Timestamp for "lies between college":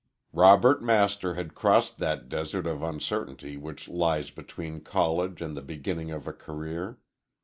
3.87-5.43